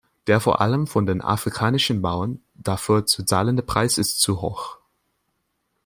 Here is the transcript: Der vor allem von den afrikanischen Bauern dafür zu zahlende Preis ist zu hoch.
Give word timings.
Der 0.25 0.39
vor 0.39 0.61
allem 0.61 0.87
von 0.87 1.05
den 1.05 1.21
afrikanischen 1.21 2.01
Bauern 2.01 2.41
dafür 2.55 3.05
zu 3.05 3.23
zahlende 3.23 3.61
Preis 3.61 3.99
ist 3.99 4.19
zu 4.19 4.41
hoch. 4.41 4.79